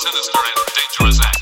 sinister 0.00 0.38
and 0.38 0.66
dangerous 0.74 1.20
act. 1.20 1.39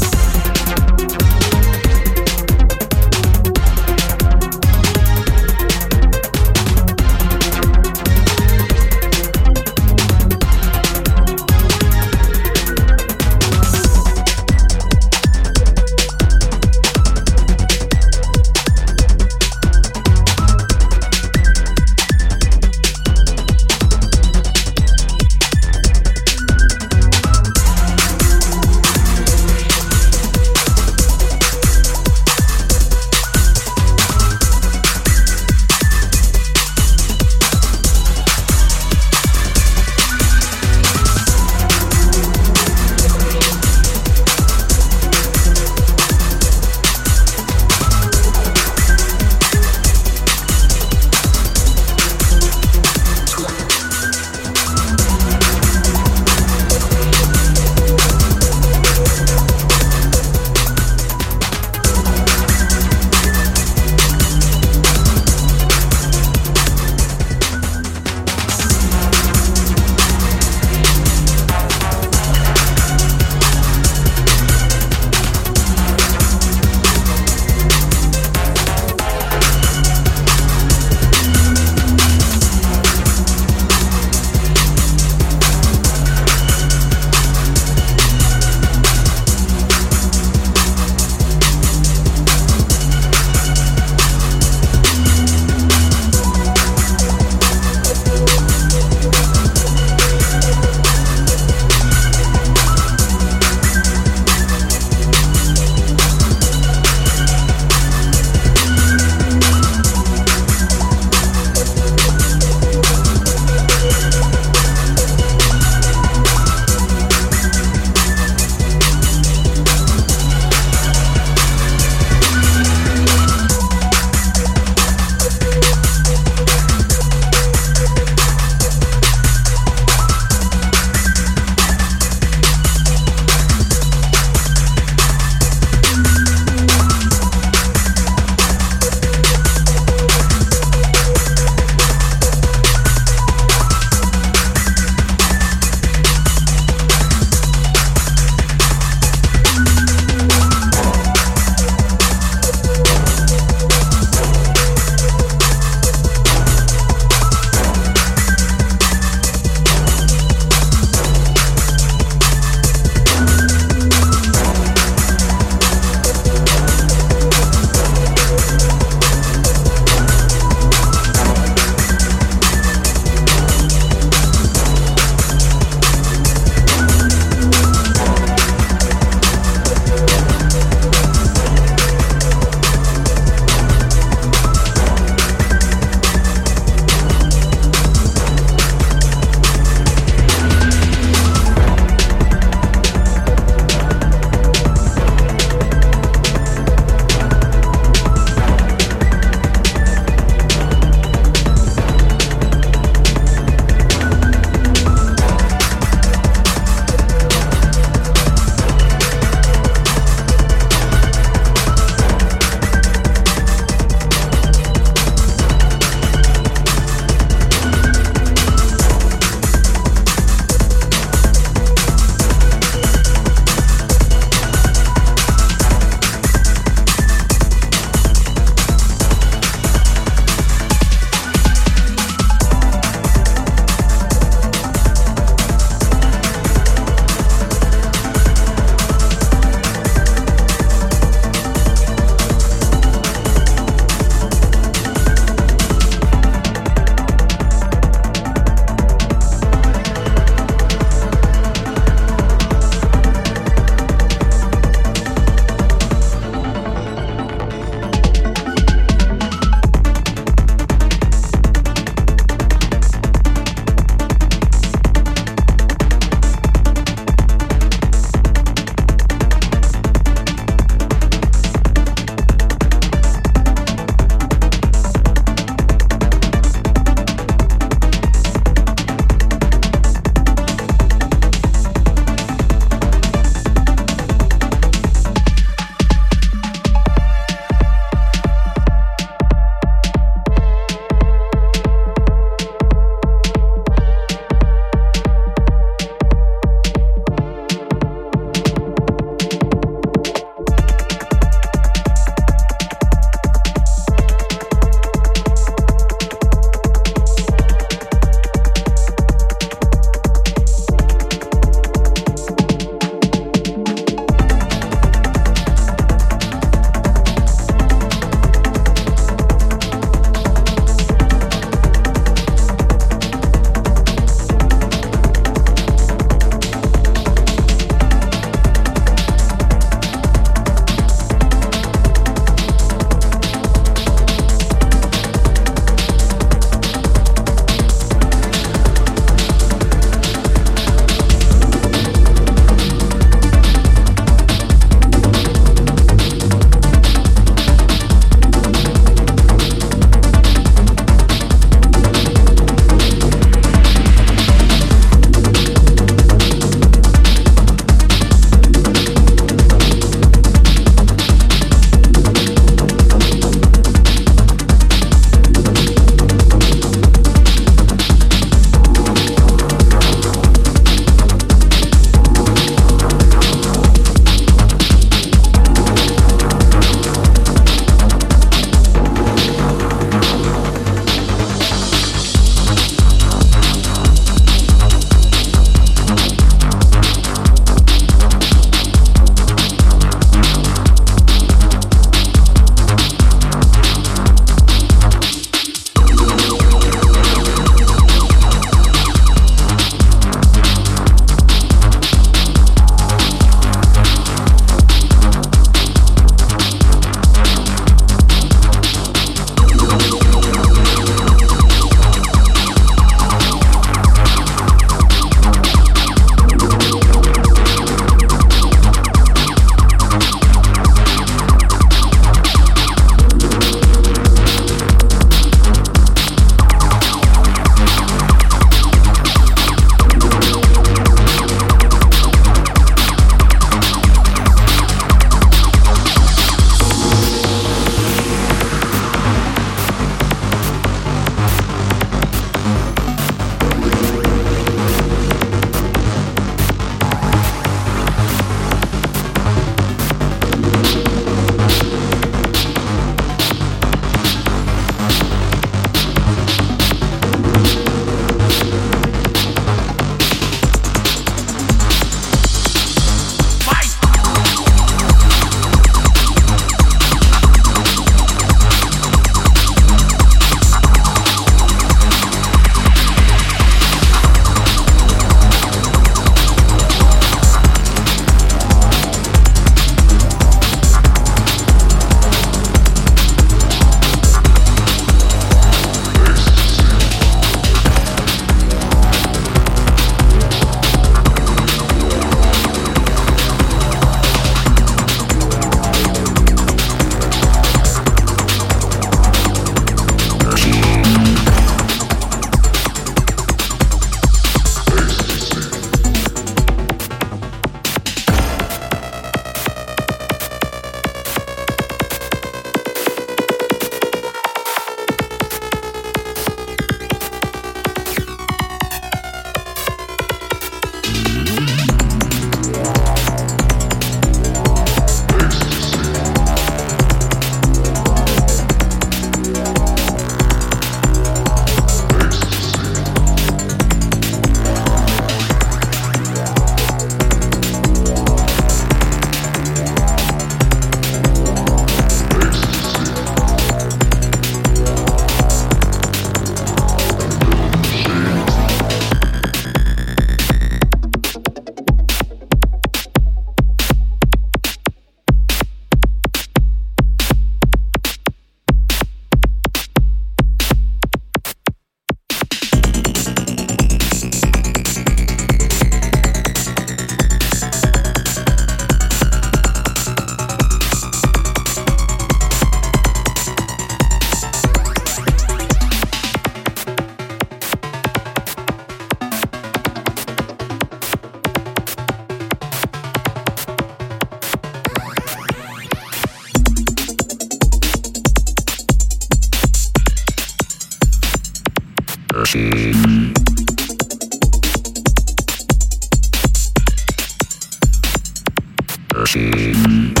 Machine. 598.93 600.00